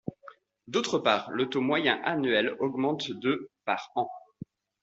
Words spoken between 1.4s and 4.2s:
taux moyen annuel augmente de par an.